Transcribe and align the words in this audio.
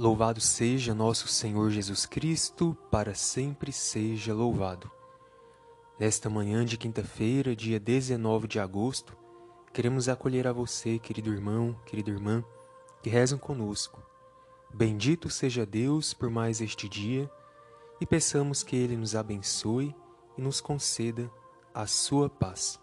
Louvado 0.00 0.40
seja 0.40 0.94
nosso 0.94 1.28
Senhor 1.28 1.68
Jesus 1.68 2.06
Cristo, 2.06 2.74
para 2.90 3.14
sempre 3.14 3.70
seja 3.70 4.32
louvado. 4.32 4.90
Nesta 5.98 6.30
manhã 6.30 6.64
de 6.64 6.78
quinta-feira, 6.78 7.54
dia 7.54 7.78
19 7.78 8.48
de 8.48 8.58
agosto, 8.58 9.14
queremos 9.74 10.08
acolher 10.08 10.46
a 10.46 10.54
você, 10.54 10.98
querido 10.98 11.30
irmão, 11.30 11.78
querida 11.84 12.10
irmã, 12.10 12.42
que 13.02 13.10
rezam 13.10 13.38
conosco. 13.38 14.02
Bendito 14.72 15.28
seja 15.28 15.66
Deus 15.66 16.14
por 16.14 16.30
mais 16.30 16.62
este 16.62 16.88
dia 16.88 17.30
e 18.00 18.06
peçamos 18.06 18.62
que 18.62 18.76
Ele 18.76 18.96
nos 18.96 19.14
abençoe 19.14 19.94
e 20.34 20.40
nos 20.40 20.62
conceda 20.62 21.30
a 21.74 21.86
sua 21.86 22.30
paz. 22.30 22.80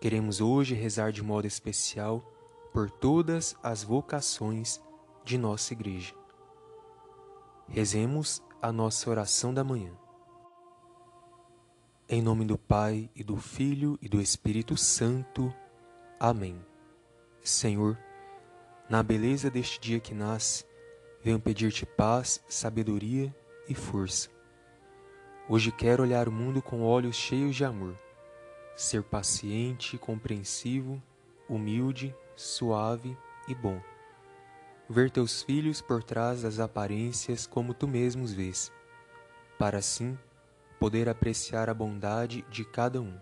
Queremos 0.00 0.40
hoje 0.40 0.72
rezar 0.72 1.10
de 1.10 1.20
modo 1.20 1.48
especial 1.48 2.24
por 2.72 2.92
todas 2.92 3.56
as 3.60 3.82
vocações 3.82 4.80
de 5.26 5.36
nossa 5.36 5.72
igreja. 5.72 6.14
Rezemos 7.66 8.40
a 8.62 8.70
nossa 8.70 9.10
oração 9.10 9.52
da 9.52 9.64
manhã. 9.64 9.90
Em 12.08 12.22
nome 12.22 12.44
do 12.44 12.56
Pai 12.56 13.10
e 13.12 13.24
do 13.24 13.36
Filho 13.36 13.98
e 14.00 14.08
do 14.08 14.20
Espírito 14.20 14.76
Santo. 14.76 15.52
Amém. 16.20 16.64
Senhor, 17.42 17.98
na 18.88 19.02
beleza 19.02 19.50
deste 19.50 19.80
dia 19.80 19.98
que 19.98 20.14
nasce, 20.14 20.64
venho 21.20 21.40
pedir-te 21.40 21.84
paz, 21.84 22.40
sabedoria 22.48 23.34
e 23.68 23.74
força. 23.74 24.28
Hoje 25.48 25.72
quero 25.72 26.04
olhar 26.04 26.28
o 26.28 26.32
mundo 26.32 26.62
com 26.62 26.84
olhos 26.84 27.16
cheios 27.16 27.56
de 27.56 27.64
amor, 27.64 27.98
ser 28.76 29.02
paciente, 29.02 29.98
compreensivo, 29.98 31.02
humilde, 31.48 32.14
suave 32.36 33.18
e 33.48 33.54
bom 33.56 33.80
ver 34.88 35.10
teus 35.10 35.42
filhos 35.42 35.80
por 35.80 36.02
trás 36.02 36.42
das 36.42 36.60
aparências 36.60 37.46
como 37.46 37.74
tu 37.74 37.88
mesmo 37.88 38.22
os 38.22 38.32
vês, 38.32 38.70
para 39.58 39.78
assim 39.78 40.16
poder 40.78 41.08
apreciar 41.08 41.68
a 41.68 41.74
bondade 41.74 42.44
de 42.50 42.64
cada 42.64 43.00
um. 43.00 43.18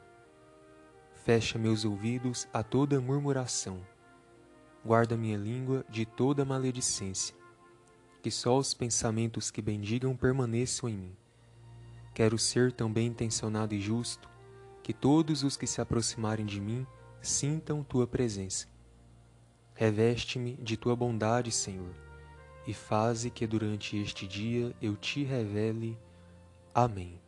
Fecha 1.24 1.58
meus 1.58 1.86
ouvidos 1.86 2.46
a 2.52 2.62
toda 2.62 3.00
murmuração, 3.00 3.80
guarda 4.84 5.16
minha 5.16 5.38
língua 5.38 5.86
de 5.88 6.04
toda 6.04 6.44
maledicência, 6.44 7.34
que 8.22 8.30
só 8.30 8.58
os 8.58 8.74
pensamentos 8.74 9.50
que 9.50 9.62
bendigam 9.62 10.14
permaneçam 10.14 10.88
em 10.88 10.96
mim. 10.96 11.16
Quero 12.12 12.38
ser 12.38 12.72
tão 12.72 12.92
bem 12.92 13.06
intencionado 13.06 13.74
e 13.74 13.80
justo, 13.80 14.28
que 14.82 14.92
todos 14.92 15.42
os 15.42 15.56
que 15.56 15.66
se 15.66 15.80
aproximarem 15.80 16.44
de 16.44 16.60
mim 16.60 16.86
sintam 17.22 17.82
tua 17.82 18.06
presença 18.06 18.73
Reveste-me 19.74 20.54
de 20.54 20.76
tua 20.76 20.94
bondade, 20.94 21.50
Senhor, 21.50 21.94
e 22.66 22.72
faze 22.72 23.28
que 23.28 23.46
durante 23.46 23.96
este 23.96 24.26
dia 24.26 24.74
eu 24.80 24.96
te 24.96 25.24
revele. 25.24 25.98
Amém. 26.72 27.20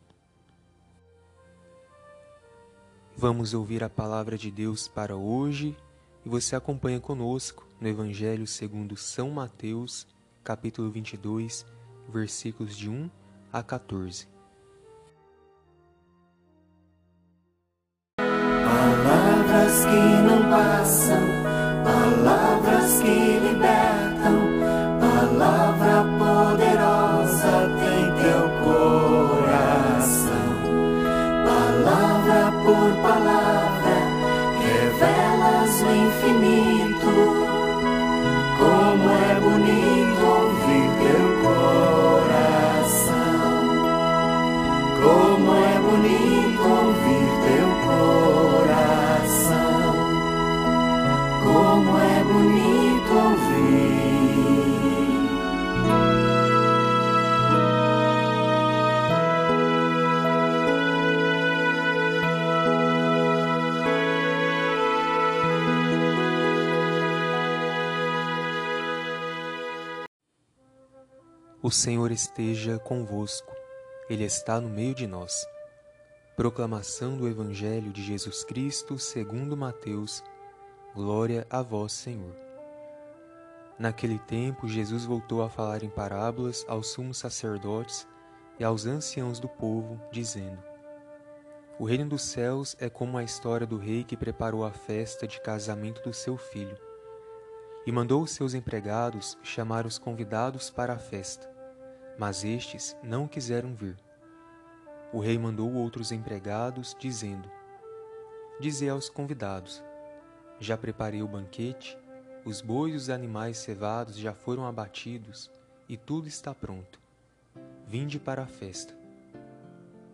Vamos 3.16 3.52
ouvir 3.52 3.82
a 3.82 3.88
palavra 3.88 4.38
de 4.38 4.50
Deus 4.50 4.86
para 4.86 5.16
hoje 5.16 5.76
e 6.24 6.28
você 6.28 6.54
acompanha 6.54 7.00
conosco 7.00 7.66
no 7.80 7.88
Evangelho 7.88 8.46
segundo 8.46 8.96
São 8.96 9.30
Mateus, 9.30 10.06
capítulo 10.44 10.90
22, 10.90 11.66
versículos 12.08 12.76
de 12.76 12.88
1 12.88 13.10
a 13.52 13.62
14. 13.62 14.28
Palavras 18.18 19.84
que 19.84 20.28
não 20.28 20.50
passam 20.50 21.45
palavras 22.16 23.00
que 23.02 23.38
libertam, 23.40 24.38
palavra 25.00 26.04
poderosa 26.18 27.54
tem 27.78 28.04
teu 28.22 28.44
coração, 28.64 29.70
palavra 31.44 32.40
por 32.64 32.88
palavra, 33.02 33.96
revelas 34.60 35.74
o 35.82 35.84
infinito, 36.06 37.12
O 71.66 71.70
Senhor 71.72 72.12
esteja 72.12 72.78
convosco, 72.78 73.52
Ele 74.08 74.22
está 74.22 74.60
no 74.60 74.68
meio 74.68 74.94
de 74.94 75.04
nós. 75.04 75.44
Proclamação 76.36 77.16
do 77.16 77.26
Evangelho 77.26 77.92
de 77.92 78.04
Jesus 78.04 78.44
Cristo 78.44 79.00
segundo 79.00 79.56
Mateus 79.56 80.22
Glória 80.94 81.44
a 81.50 81.62
vós, 81.62 81.90
Senhor. 81.90 82.36
Naquele 83.80 84.16
tempo, 84.20 84.68
Jesus 84.68 85.04
voltou 85.04 85.42
a 85.42 85.50
falar 85.50 85.82
em 85.82 85.90
parábolas 85.90 86.64
aos 86.68 86.86
sumos 86.92 87.18
sacerdotes 87.18 88.06
e 88.60 88.64
aos 88.64 88.86
anciãos 88.86 89.40
do 89.40 89.48
povo, 89.48 90.00
dizendo: 90.12 90.62
O 91.80 91.84
reino 91.84 92.10
dos 92.10 92.22
céus 92.22 92.76
é 92.78 92.88
como 92.88 93.18
a 93.18 93.24
história 93.24 93.66
do 93.66 93.76
rei 93.76 94.04
que 94.04 94.16
preparou 94.16 94.64
a 94.64 94.70
festa 94.70 95.26
de 95.26 95.40
casamento 95.40 96.00
do 96.02 96.14
seu 96.14 96.36
filho. 96.36 96.78
E 97.84 97.90
mandou 97.90 98.22
os 98.22 98.30
seus 98.30 98.54
empregados 98.54 99.36
chamar 99.42 99.84
os 99.84 99.98
convidados 99.98 100.70
para 100.70 100.92
a 100.92 100.98
festa, 100.98 101.55
mas 102.18 102.44
estes 102.44 102.96
não 103.02 103.28
quiseram 103.28 103.74
vir. 103.74 103.96
O 105.12 105.20
rei 105.20 105.38
mandou 105.38 105.72
outros 105.74 106.12
empregados, 106.12 106.96
dizendo: 106.98 107.50
Dizei 108.60 108.88
aos 108.88 109.08
convidados: 109.08 109.82
já 110.58 110.76
preparei 110.76 111.22
o 111.22 111.28
banquete, 111.28 111.98
os 112.44 112.60
bois 112.60 112.94
e 112.94 112.96
os 112.96 113.10
animais 113.10 113.58
cevados 113.58 114.16
já 114.16 114.32
foram 114.32 114.66
abatidos 114.66 115.50
e 115.88 115.96
tudo 115.96 116.26
está 116.26 116.54
pronto. 116.54 116.98
Vinde 117.86 118.18
para 118.18 118.42
a 118.42 118.46
festa. 118.46 118.94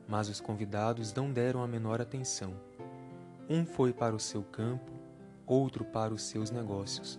Mas 0.09 0.29
os 0.29 0.41
convidados 0.41 1.15
não 1.15 1.33
deram 1.33 1.63
a 1.63 1.69
menor 1.69 2.01
atenção. 2.01 2.55
Um 3.49 3.65
foi 3.65 3.93
para 3.93 4.15
o 4.15 4.21
seu 4.21 4.43
campo, 4.43 4.93
outro 5.47 5.84
para 5.84 6.13
os 6.13 6.23
seus 6.23 6.51
negócios. 6.51 7.19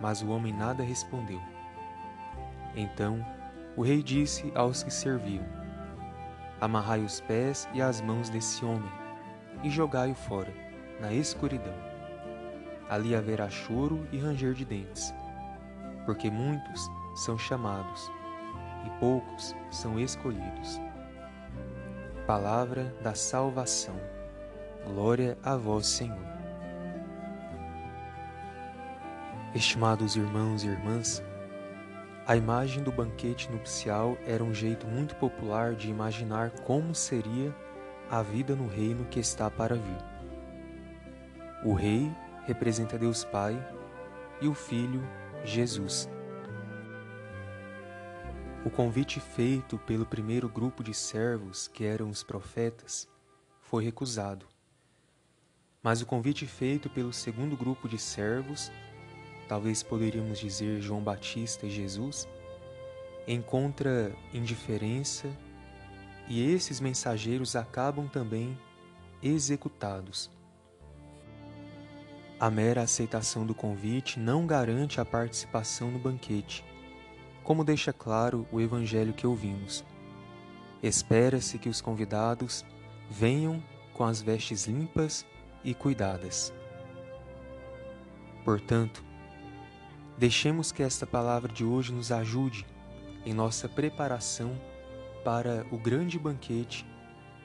Mas 0.00 0.22
o 0.22 0.28
homem 0.28 0.52
nada 0.52 0.82
respondeu. 0.82 1.40
Então 2.74 3.24
o 3.76 3.82
rei 3.82 4.02
disse 4.02 4.52
aos 4.54 4.82
que 4.82 4.90
serviam: 4.90 5.44
Amarrai 6.60 7.00
os 7.00 7.20
pés 7.20 7.68
e 7.72 7.82
as 7.82 8.00
mãos 8.00 8.28
desse 8.28 8.64
homem 8.64 8.90
e 9.62 9.70
jogai-o 9.70 10.14
fora, 10.14 10.52
na 11.00 11.12
escuridão. 11.12 11.74
Ali 12.88 13.14
haverá 13.14 13.50
choro 13.50 14.06
e 14.12 14.18
ranger 14.18 14.54
de 14.54 14.64
dentes, 14.64 15.12
porque 16.04 16.30
muitos 16.30 16.88
são 17.16 17.36
chamados, 17.36 18.10
e 18.86 19.00
poucos 19.00 19.54
são 19.70 19.98
escolhidos. 19.98 20.80
Palavra 22.26 22.94
da 23.02 23.14
salvação. 23.14 23.96
Glória 24.86 25.36
a 25.42 25.56
vós, 25.56 25.86
Senhor. 25.86 26.35
Estimados 29.56 30.16
irmãos 30.16 30.64
e 30.64 30.66
irmãs, 30.66 31.22
a 32.26 32.36
imagem 32.36 32.82
do 32.82 32.92
banquete 32.92 33.50
nupcial 33.50 34.18
era 34.26 34.44
um 34.44 34.52
jeito 34.52 34.86
muito 34.86 35.16
popular 35.16 35.74
de 35.74 35.88
imaginar 35.88 36.50
como 36.60 36.94
seria 36.94 37.56
a 38.10 38.20
vida 38.20 38.54
no 38.54 38.68
reino 38.68 39.06
que 39.06 39.18
está 39.18 39.50
para 39.50 39.74
vir. 39.74 39.96
O 41.64 41.72
rei 41.72 42.12
representa 42.44 42.98
Deus 42.98 43.24
Pai 43.24 43.56
e 44.42 44.46
o 44.46 44.52
Filho, 44.52 45.02
Jesus. 45.42 46.06
O 48.62 48.68
convite 48.68 49.20
feito 49.20 49.78
pelo 49.78 50.04
primeiro 50.04 50.50
grupo 50.50 50.84
de 50.84 50.92
servos, 50.92 51.66
que 51.66 51.82
eram 51.82 52.10
os 52.10 52.22
profetas, 52.22 53.08
foi 53.62 53.82
recusado. 53.84 54.44
Mas 55.82 56.02
o 56.02 56.06
convite 56.06 56.46
feito 56.46 56.90
pelo 56.90 57.10
segundo 57.10 57.56
grupo 57.56 57.88
de 57.88 57.96
servos, 57.96 58.70
talvez 59.48 59.82
poderíamos 59.82 60.38
dizer 60.38 60.80
João 60.80 61.00
Batista 61.00 61.66
e 61.66 61.70
Jesus, 61.70 62.28
encontra 63.26 64.14
indiferença 64.32 65.28
e 66.28 66.52
esses 66.52 66.80
mensageiros 66.80 67.56
acabam 67.56 68.08
também 68.08 68.58
executados. 69.22 70.30
A 72.38 72.50
mera 72.50 72.82
aceitação 72.82 73.46
do 73.46 73.54
convite 73.54 74.20
não 74.20 74.46
garante 74.46 75.00
a 75.00 75.04
participação 75.04 75.90
no 75.90 75.98
banquete 75.98 76.64
como 77.46 77.62
deixa 77.62 77.92
claro 77.92 78.44
o 78.50 78.60
evangelho 78.60 79.12
que 79.12 79.24
ouvimos. 79.24 79.84
Espera-se 80.82 81.60
que 81.60 81.68
os 81.68 81.80
convidados 81.80 82.64
venham 83.08 83.62
com 83.94 84.02
as 84.02 84.20
vestes 84.20 84.66
limpas 84.66 85.24
e 85.62 85.72
cuidadas. 85.72 86.52
Portanto, 88.44 89.04
deixemos 90.18 90.72
que 90.72 90.82
esta 90.82 91.06
palavra 91.06 91.52
de 91.52 91.64
hoje 91.64 91.92
nos 91.92 92.10
ajude 92.10 92.66
em 93.24 93.34
nossa 93.34 93.68
preparação 93.68 94.58
para 95.24 95.66
o 95.70 95.78
grande 95.78 96.18
banquete 96.18 96.86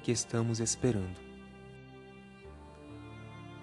que 0.04 0.12
estamos 0.12 0.60
esperando. 0.60 1.20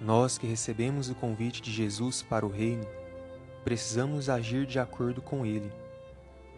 Nós 0.01 0.39
que 0.39 0.47
recebemos 0.47 1.11
o 1.11 1.15
convite 1.15 1.61
de 1.61 1.73
Jesus 1.73 2.23
para 2.23 2.47
o 2.47 2.49
reino, 2.49 2.85
precisamos 3.65 4.29
agir 4.29 4.67
de 4.67 4.79
acordo 4.79 5.21
com 5.21 5.45
ele 5.45 5.73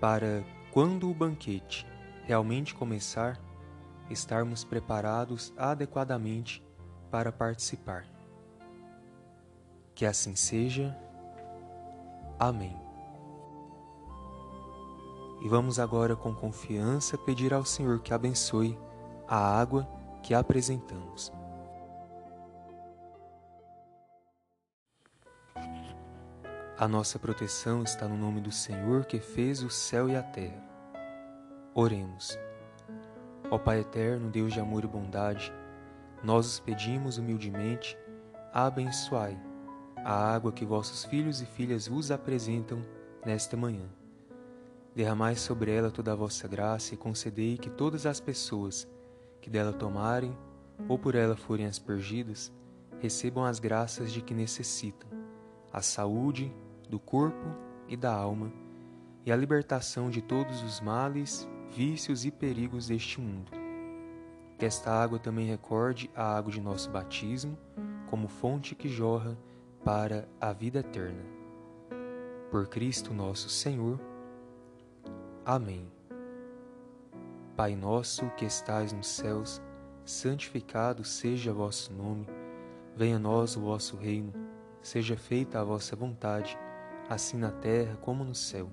para, 0.00 0.44
quando 0.73 1.11
o 1.11 1.14
banquete 1.14 1.87
realmente 2.25 2.75
começar, 2.75 3.41
estarmos 4.08 4.64
preparados 4.64 5.52
adequadamente 5.56 6.62
para 7.11 7.32
participar. 7.32 8.06
Que 9.94 10.06
assim 10.06 10.35
seja. 10.35 10.97
Amém. 12.40 12.75
E 15.42 15.48
vamos 15.48 15.78
agora 15.78 16.16
com 16.16 16.34
confiança 16.34 17.19
pedir 17.19 17.52
ao 17.52 17.66
Senhor 17.66 18.00
que 18.00 18.14
abençoe 18.14 18.78
a 19.28 19.37
água 19.37 19.87
que 20.22 20.32
apresentamos. 20.32 21.31
A 26.78 26.88
nossa 26.88 27.19
proteção 27.19 27.82
está 27.82 28.08
no 28.08 28.16
nome 28.16 28.40
do 28.40 28.50
Senhor 28.50 29.04
que 29.04 29.20
fez 29.20 29.62
o 29.62 29.69
céu 29.69 30.08
e 30.08 30.16
a 30.16 30.22
terra. 30.22 30.64
Oremos. 31.75 32.38
Ó 33.50 33.58
Pai 33.58 33.81
eterno, 33.81 34.31
Deus 34.31 34.54
de 34.54 34.60
amor 34.60 34.84
e 34.84 34.87
bondade, 34.87 35.52
nós 36.25 36.46
os 36.46 36.58
pedimos 36.58 37.19
humildemente, 37.19 37.98
abençoai 38.50 39.50
a 40.05 40.35
água 40.35 40.52
que 40.52 40.64
vossos 40.64 41.05
filhos 41.05 41.41
e 41.41 41.47
filhas 41.47 41.87
vos 41.87 42.11
apresentam 42.11 42.85
nesta 43.25 43.56
manhã. 43.56 43.88
Derramai 44.94 45.37
sobre 45.37 45.73
ela 45.73 45.91
toda 45.91 46.12
a 46.12 46.17
vossa 46.17 46.49
graça 46.49 46.94
e 46.94 46.97
concedei 46.97 47.56
que 47.56 47.70
todas 47.70 48.06
as 48.06 48.19
pessoas 48.19 48.88
que 49.41 49.50
dela 49.50 49.73
tomarem 49.73 50.37
ou 50.88 50.99
por 50.99 51.14
ela 51.14 51.37
forem 51.37 51.67
aspergidas 51.67 52.52
recebam 52.99 53.44
as 53.44 53.58
graças 53.58 54.12
de 54.12 54.20
que 54.20 54.35
necessitam, 54.35 55.08
a 55.73 55.81
saúde 55.81 56.52
do 56.88 56.99
corpo 56.99 57.55
e 57.88 57.97
da 57.97 58.12
alma, 58.12 58.52
e 59.25 59.31
a 59.31 59.37
libertação 59.37 60.11
de 60.11 60.20
todos 60.20 60.62
os 60.62 60.81
males, 60.81 61.49
vícios 61.70 62.25
e 62.25 62.31
perigos 62.31 62.88
deste 62.88 63.20
mundo. 63.20 63.52
Que 64.58 64.67
esta 64.67 64.91
água 64.91 65.19
também 65.19 65.47
recorde 65.47 66.11
a 66.14 66.37
água 66.37 66.50
de 66.50 66.61
nosso 66.61 66.91
batismo, 66.91 67.56
como 68.08 68.29
fonte 68.29 68.75
que 68.75 68.88
jorra 68.88 69.37
para 69.85 70.29
a 70.38 70.53
vida 70.53 70.81
eterna. 70.81 71.25
Por 72.50 72.69
Cristo 72.69 73.15
nosso 73.15 73.49
Senhor. 73.49 73.99
Amém. 75.44 75.91
Pai 77.56 77.75
nosso 77.75 78.29
que 78.37 78.44
estais 78.44 78.93
nos 78.93 79.06
céus, 79.06 79.61
santificado 80.05 81.03
seja 81.03 81.53
vosso 81.53 81.93
nome, 81.93 82.27
venha 82.94 83.17
a 83.17 83.19
nós 83.19 83.56
o 83.56 83.61
vosso 83.61 83.97
reino, 83.97 84.32
seja 84.82 85.17
feita 85.17 85.61
a 85.61 85.65
vossa 85.65 85.97
vontade 85.97 86.59
assim 87.09 87.38
na 87.38 87.50
terra 87.50 87.97
como 87.97 88.23
no 88.23 88.35
céu. 88.35 88.69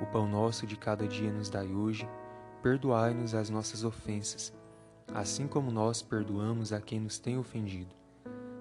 O 0.00 0.06
pão 0.06 0.26
nosso 0.26 0.66
de 0.66 0.76
cada 0.76 1.06
dia 1.06 1.32
nos 1.32 1.48
dai 1.48 1.68
hoje, 1.68 2.08
perdoai-nos 2.62 3.34
as 3.34 3.48
nossas 3.48 3.84
ofensas, 3.84 4.52
assim 5.12 5.46
como 5.46 5.70
nós 5.70 6.02
perdoamos 6.02 6.72
a 6.72 6.80
quem 6.80 6.98
nos 6.98 7.18
tem 7.18 7.38
ofendido. 7.38 7.94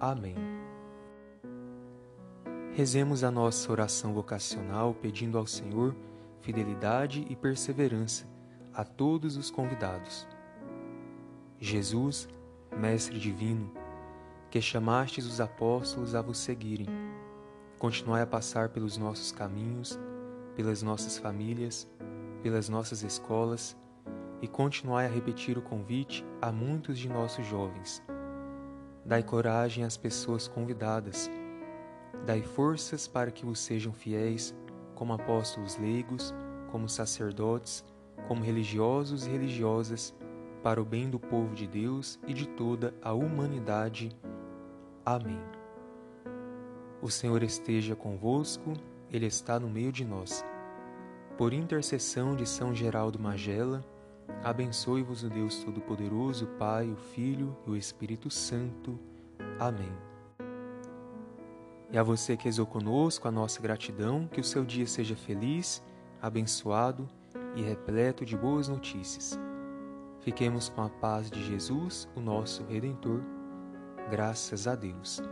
Amém. 0.00 0.36
Rezemos 2.72 3.24
a 3.24 3.30
nossa 3.30 3.70
oração 3.72 4.14
vocacional 4.14 4.94
pedindo 4.94 5.36
ao 5.36 5.46
Senhor 5.46 5.94
fidelidade 6.40 7.26
e 7.28 7.34
perseverança 7.34 8.26
a 8.72 8.84
todos 8.84 9.36
os 9.36 9.50
convidados. 9.50 10.26
Jesus, 11.58 12.28
Mestre 12.76 13.18
Divino, 13.18 13.72
que 14.50 14.60
chamastes 14.60 15.26
os 15.26 15.40
apóstolos 15.40 16.14
a 16.14 16.22
vos 16.22 16.38
seguirem, 16.38 16.86
Continuai 17.78 18.22
a 18.22 18.26
passar 18.26 18.70
pelos 18.70 18.98
nossos 18.98 19.30
caminhos, 19.30 19.96
pelas 20.56 20.82
nossas 20.82 21.16
famílias, 21.16 21.88
pelas 22.42 22.68
nossas 22.68 23.04
escolas 23.04 23.76
e 24.42 24.48
continuai 24.48 25.06
a 25.06 25.08
repetir 25.08 25.56
o 25.56 25.62
convite 25.62 26.24
a 26.42 26.50
muitos 26.50 26.98
de 26.98 27.08
nossos 27.08 27.46
jovens. 27.46 28.02
Dai 29.08 29.22
coragem 29.22 29.84
às 29.84 29.96
pessoas 29.96 30.46
convidadas. 30.46 31.30
Dai 32.26 32.42
forças 32.42 33.08
para 33.08 33.30
que 33.30 33.46
vos 33.46 33.58
sejam 33.58 33.90
fiéis, 33.90 34.54
como 34.94 35.14
apóstolos 35.14 35.78
leigos, 35.78 36.34
como 36.70 36.90
sacerdotes, 36.90 37.82
como 38.26 38.44
religiosos 38.44 39.26
e 39.26 39.30
religiosas, 39.30 40.14
para 40.62 40.78
o 40.78 40.84
bem 40.84 41.08
do 41.08 41.18
povo 41.18 41.54
de 41.54 41.66
Deus 41.66 42.20
e 42.26 42.34
de 42.34 42.46
toda 42.48 42.92
a 43.00 43.14
humanidade. 43.14 44.14
Amém. 45.06 45.40
O 47.00 47.10
Senhor 47.10 47.42
esteja 47.42 47.96
convosco, 47.96 48.74
Ele 49.10 49.24
está 49.24 49.58
no 49.58 49.70
meio 49.70 49.90
de 49.90 50.04
nós. 50.04 50.44
Por 51.38 51.54
intercessão 51.54 52.36
de 52.36 52.46
São 52.46 52.74
Geraldo 52.74 53.18
Magela, 53.18 53.82
abençoe-vos 54.42 55.24
o 55.24 55.28
Deus 55.28 55.62
Todo-Poderoso, 55.64 56.44
o 56.44 56.58
Pai, 56.58 56.90
o 56.90 56.96
Filho 56.96 57.56
e 57.66 57.70
o 57.70 57.76
Espírito 57.76 58.30
Santo. 58.30 58.98
Amém. 59.58 59.92
E 61.90 61.96
a 61.96 62.02
você 62.02 62.36
que 62.36 62.44
rezou 62.44 62.66
conosco, 62.66 63.26
a 63.26 63.30
nossa 63.30 63.62
gratidão, 63.62 64.26
que 64.26 64.40
o 64.40 64.44
seu 64.44 64.64
dia 64.64 64.86
seja 64.86 65.16
feliz, 65.16 65.82
abençoado 66.20 67.08
e 67.54 67.62
repleto 67.62 68.24
de 68.24 68.36
boas 68.36 68.68
notícias. 68.68 69.38
Fiquemos 70.20 70.68
com 70.68 70.82
a 70.82 70.90
paz 70.90 71.30
de 71.30 71.42
Jesus, 71.44 72.08
o 72.14 72.20
nosso 72.20 72.62
Redentor. 72.64 73.22
Graças 74.10 74.66
a 74.66 74.74
Deus. 74.74 75.22